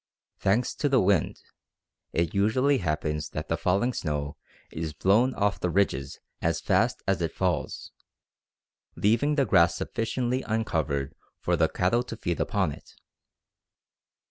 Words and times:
Thanks 0.39 0.73
to 0.77 0.89
the 0.89 0.99
wind, 0.99 1.43
it 2.11 2.33
usually 2.33 2.79
happens 2.79 3.29
that 3.33 3.49
the 3.49 3.55
falling 3.55 3.93
snow 3.93 4.35
is 4.71 4.95
blown 4.95 5.35
off 5.35 5.59
the 5.59 5.69
ridges 5.69 6.17
as 6.41 6.59
fast 6.59 7.03
as 7.07 7.21
it 7.21 7.35
falls, 7.35 7.91
leaving 8.95 9.35
the 9.35 9.45
grass 9.45 9.75
sufficiently 9.75 10.41
uncovered 10.41 11.13
for 11.39 11.55
the 11.55 11.69
cattle 11.69 12.01
to 12.01 12.17
feed 12.17 12.39
upon 12.39 12.71
it. 12.71 12.95